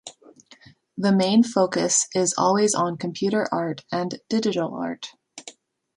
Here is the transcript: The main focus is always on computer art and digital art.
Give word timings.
The 0.97 1.11
main 1.11 1.43
focus 1.43 2.07
is 2.15 2.33
always 2.35 2.73
on 2.73 2.97
computer 2.97 3.45
art 3.53 3.85
and 3.91 4.19
digital 4.29 4.73
art. 4.73 5.11